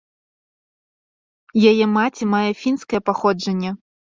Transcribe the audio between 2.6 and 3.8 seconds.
фінскае паходжанне.